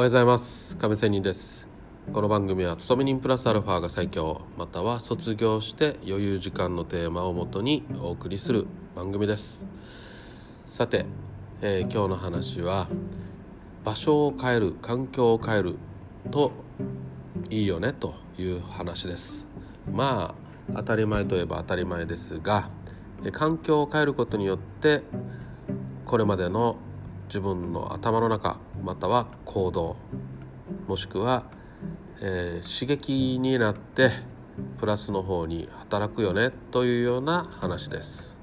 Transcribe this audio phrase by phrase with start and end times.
[0.00, 0.78] おはようございます。
[0.78, 1.68] 亀仙人です。
[2.10, 4.40] この番組は勤め人プラスアルファが最強。
[4.56, 8.66] または卒業して余裕時間のテーマをもとにお送りする
[8.96, 9.66] 番組です。
[10.66, 11.04] さて、
[11.60, 12.88] えー、今日の話は
[13.84, 15.76] 場所を変える環境を変える
[16.30, 16.52] と
[17.50, 19.46] いいよねという話です。
[19.92, 20.34] ま
[20.70, 22.70] あ当たり前といえば当たり前ですが
[23.32, 25.02] 環境を変えることによって
[26.06, 26.78] これまでの
[27.30, 29.94] 自分の頭の中または行動
[30.88, 31.44] もしくは、
[32.20, 34.10] えー、刺激になって
[34.80, 38.36] プラスの方に働くよねというような話です。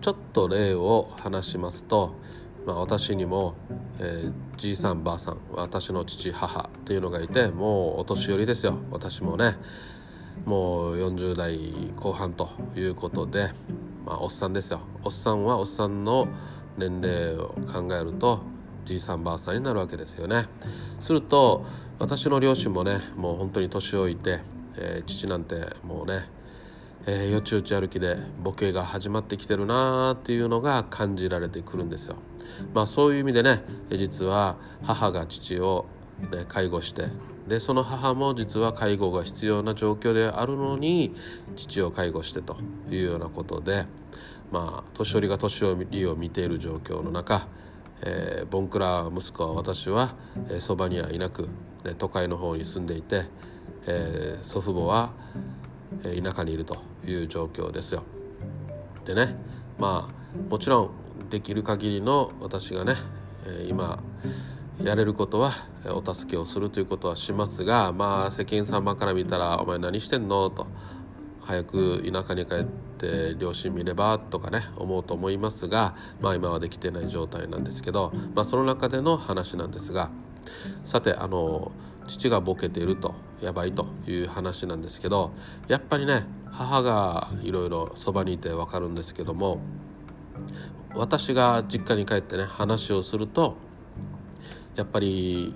[0.00, 2.14] ちょっと例を話しますと、
[2.64, 3.56] まあ、私にも、
[3.98, 8.78] えー、じいさんばあさん私の父母というのがいてもうお年寄りですよ。
[8.90, 9.58] 私もね
[10.46, 11.58] もう40代
[11.94, 13.50] 後半ということで、
[14.06, 14.80] まあ、おっさんですよ。
[15.04, 16.26] おっさんはおっさんの
[16.78, 18.40] 年齢を考えると
[18.84, 20.46] じいさんばあさんになるわけですよね。
[21.00, 21.66] すると
[21.98, 24.40] 私の両親もねもう本当に年老いて、
[24.76, 26.28] えー、父なんてもうね、
[27.06, 32.16] えー、よちよち歩きでボケが始まってきてるなーっていうのが感じられてくるんですよ。
[32.72, 35.86] まあそういう意味でね実は母が父を、
[36.30, 37.08] ね、介護して
[37.48, 41.14] でその母も実は介護が必要な状況であるのに
[41.56, 42.58] 父を介護してと
[42.90, 43.86] いうようなことで
[44.52, 47.48] まあ年寄りが年寄りを見ている状況の中、
[48.02, 50.14] えー、ボンクラ息子は私は
[50.60, 51.48] そば、にはいなく、
[51.84, 53.26] ね、都会の方に住んでいて、
[53.86, 55.12] えー、祖父母は、
[56.04, 56.76] え、田舎にいると
[57.06, 58.02] いう状況ですよ。
[59.04, 59.34] でね
[59.78, 60.90] まあもちろん
[61.30, 62.94] できる限りの私がね、
[63.46, 63.98] え、今
[64.82, 65.52] やれることは
[65.86, 70.66] お助けをするということはしますがまあ世間様から見たら「お前何してんの?」と
[71.42, 74.18] 早く田舎に帰って両親見れば？
[74.18, 80.10] とかね思うと思いますがまあ今はできてない状態なんですけど、まあ、その中での話なんですが
[80.84, 81.72] さてあの
[82.06, 85.32] 父がボケているとやばいという話なんですけど
[85.68, 89.60] やっぱりね母がいろいろそばにいて分かるんですけども
[90.94, 93.56] 私が実家に帰ってね話をすると
[94.78, 95.52] やっぱり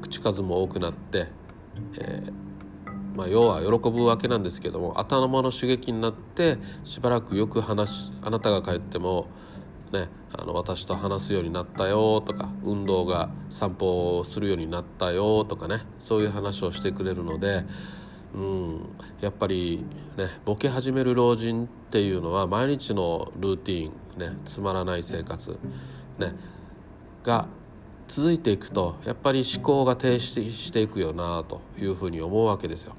[0.00, 1.26] 口数も多くなって、
[2.00, 2.32] えー
[3.14, 9.26] まあ、要は喜ぶわけなんですけども頭の刺激になってしばらくよく話あなたが帰っても、
[9.92, 17.64] ね、あの私と話すようになったよとか運動が散歩をするようになったよとかねそういう話をしてくれるので、
[18.34, 18.88] うん、
[19.20, 19.84] やっぱり
[20.16, 25.58] ねボケ始める老人っていうのは毎日のルーティン、ね、つまらない生活、
[26.18, 26.32] ね、
[27.22, 27.48] が
[28.10, 32.96] 続いていくとやっぱり思考が停止していくよなというふうに思うわけですよ。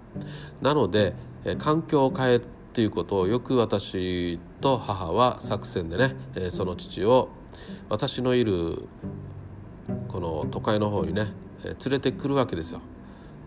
[0.61, 1.13] なので
[1.57, 2.39] 環境を変えっ
[2.73, 6.15] ていうことをよく私と母は作戦でね
[6.49, 7.27] その父を
[7.89, 8.87] 私のいる
[10.07, 11.27] この都会の方にね
[11.65, 12.79] 連れてくるわけですよ。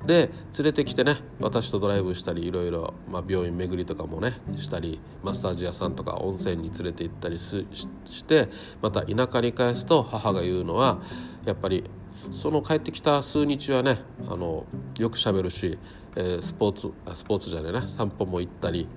[0.06, 2.94] で連れてきてね私とドライブしたりいろいろ、
[3.28, 8.48] 病院巡りとかもねしたりマッサージ屋さんとか温泉に連れて行ったりして
[8.82, 11.00] また田舎に帰すと母が言うのは
[11.44, 11.84] やっぱり
[12.32, 14.66] その帰ってきた数日はねあの
[14.98, 15.78] よくしゃべるし、
[16.16, 18.88] えー、スポーツスポーツじゃないな散歩も行ったり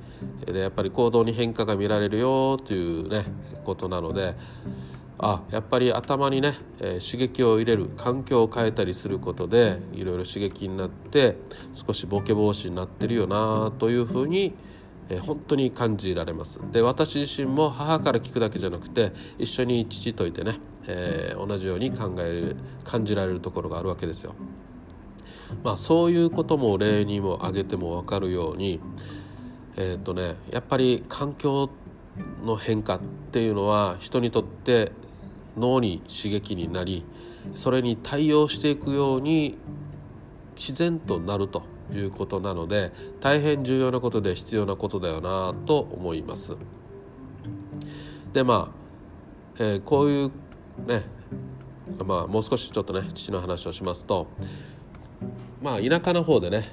[0.46, 3.24] でやっぱり行動に変化が見られるよというね
[3.64, 4.36] ことなので
[5.20, 11.38] あやっぱり頭にね、え、刺激を入れる環境を変えたりすることでいろいろ刺激になって
[11.74, 14.54] 少しボケ防止になってるよなというふうに、
[15.10, 24.36] え、本当に感じられますで私自身も母から聞くだけじゃなくて一緒に父といてね、えー、同じように考える感じられるところがあるわけですよ。
[25.64, 28.82] まあ、そういうことも例にも挙げても分かるように
[29.78, 31.70] えっ、とねやっぱり環境
[32.44, 33.00] の変化っ
[33.32, 34.92] ていうのは人にとって
[35.58, 37.06] 脳に刺激になり
[37.56, 39.58] それに対応していくように
[40.56, 41.64] 自然となると
[41.94, 42.92] いうことなので
[43.22, 46.58] 大変重要なことで必要なことだよなと思います。
[48.34, 50.32] でまあ、えー、こういう
[50.86, 51.04] ね
[52.06, 54.28] まあもう少しちょっとね父の話をしますと
[55.62, 56.70] まあ田舎の方でね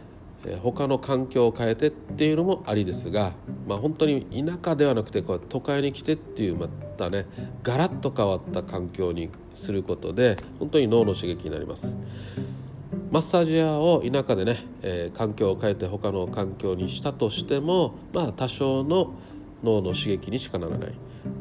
[0.63, 3.33] 他の環境を変えてっていうのもありですが、
[3.67, 7.27] まあ、本当に田舎ではなくてこう都会に来てっていうまたね
[7.63, 11.97] ガラッと変わった環境にすることで本当に脳の刺激になります。
[13.11, 19.13] マッサージ屋を田舎でね、えー、環境を変えて他の環境にしたとしてもまあ多少の
[19.63, 20.93] 脳の刺激にしかならない。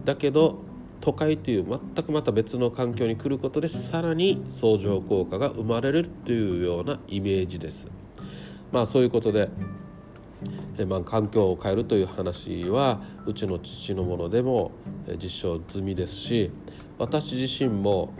[0.05, 0.59] だけど
[1.01, 8.02] 都会という全くまた別の環境に来ることでさらに相乗効果が生まれるというようなイメージです。
[8.73, 9.49] まあそういうことで、
[10.79, 14.71] えまあ、環境を変えるという話はうちの父のものでも
[15.21, 16.51] 実証済みですし
[16.97, 18.11] 私自身も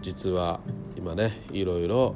[0.00, 0.60] 実は
[0.96, 2.14] 今ねいろいろ、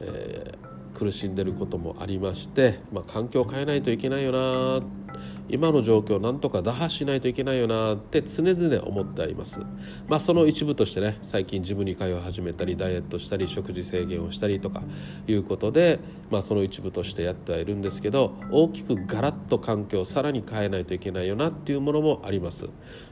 [0.00, 0.69] えー、
[1.00, 4.82] 苦しんでることもありまして、まあ、環境を変えないといけないよな
[5.48, 9.60] 今の状況をなんとか打破しないといけないよなって常々思ってあります。
[10.06, 14.82] まあその一部としてね最近ジムに通い始めたりダイエットしたり食事制限をしたりとか
[15.26, 15.98] いうことで
[16.30, 22.68] まあその一部としてやってはいるんですけど大きくガラッと環境をさらに変えないといけないよなっていうものもあります。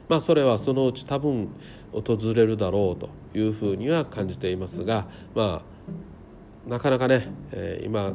[0.08, 1.48] まあそれはそのうち多分
[1.92, 5.77] 訪れるだろうというふうには感じていますがまあ
[6.68, 8.12] なかなかね、えー、今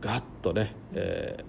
[0.00, 1.48] ガッとね、えー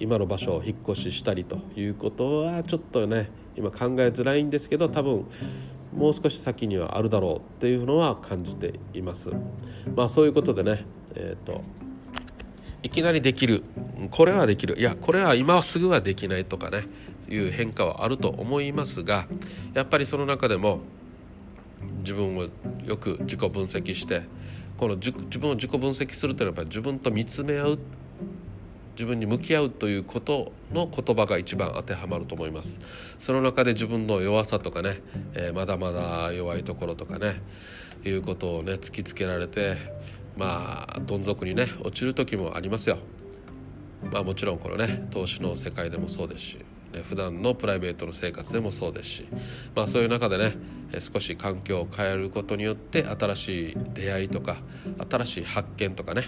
[0.00, 5.26] 今の場所を引っ越ししたりということはちょっとね今考えづらいんですけど多分
[5.92, 9.32] もう少し先にはあるだろうっていうのは感じています。
[9.96, 10.84] まあそういうことでね
[11.16, 11.62] えっ、ー、と
[12.82, 13.64] いきなりできる。
[14.12, 14.78] これはできる。
[14.78, 16.84] いやこれは今すぐはできないとかね
[17.28, 19.26] いう変化はあると思いますが
[19.74, 20.80] やっぱりその中でも
[22.00, 22.46] 自分を
[22.84, 24.22] よく自己分析して
[24.78, 27.78] この自分を自己分析するというのはやっぱり自分と見つめ合う
[28.92, 32.80] 自分に向き合うということの言葉が一番当てはまると思います。
[33.18, 35.02] その中で自分の弱さとかね、
[35.34, 37.40] えー、まだまだ弱いところとかね
[38.04, 39.76] いうことをね突きつけられて
[40.36, 42.98] まあどん底にね落ちる時もありますよ。
[44.12, 46.58] まあもちろんこのね投資の世界でもそうですし、
[47.04, 49.28] 普段のプライベートの生活でもそうですし、
[49.74, 50.56] まあ、そういう中でね
[50.98, 54.56] 少し環境を変えることによって新しい出会いとか
[55.08, 56.24] 新しい発見とかね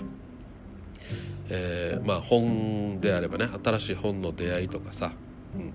[1.51, 5.13] えー、まあ本であればね新しい本の出会いとかさ、
[5.57, 5.73] うん、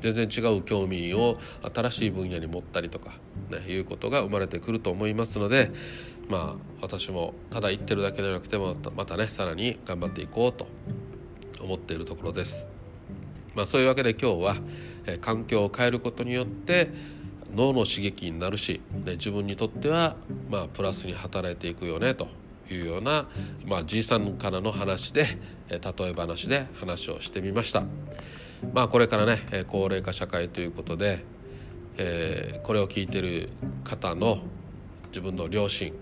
[0.00, 1.38] 全然違う興味を
[1.74, 3.12] 新しい分野に持ったりとか、
[3.50, 5.70] ね、いうことが生まれてくると思いますので
[6.28, 10.66] まあ私もただ言ってるだけじゃなくてもまたねさらに頑張っていこうと
[11.60, 12.77] 思っているところです。
[13.58, 14.56] まあ、そういうわけで今日は、
[15.04, 16.92] えー、環境を変えることによって
[17.56, 20.14] 脳の刺激になるし、ね、自分にとっては、
[20.48, 22.28] まあ、プラスに働いていくよねと
[22.70, 23.26] いうような、
[23.66, 25.38] まあ、じいさんからの話で
[25.70, 27.82] え例え話で話をしてみました。
[28.72, 31.24] まあ、これからねえ高齢化社会ということで、
[31.96, 33.48] えー、これを聞いてる
[33.82, 34.38] 方の
[35.08, 35.92] 自分の両親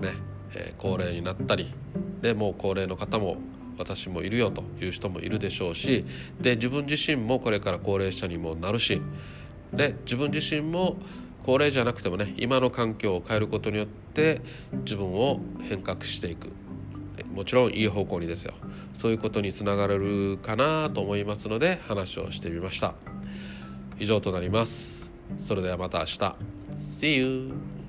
[0.00, 0.14] ね、
[0.56, 1.72] えー、高齢になったり
[2.20, 3.36] でもう高齢の方も
[3.80, 6.04] 私もいるよという人もいるでしょうし
[6.38, 9.00] で自分自身もこれから高齢者にもなるし
[9.72, 10.98] で自分自身も
[11.44, 14.42] 高齢じゃなくてもね今の環境を変えることによって
[14.84, 16.48] 自分を変革していく。
[17.34, 18.54] もちろんいい方向にですよ。
[18.96, 22.94] そういうことにつながれるかなと思いますので話をしてみました。
[23.98, 25.10] 以上となります。
[25.38, 26.36] それではまた明日。
[26.78, 27.79] See you!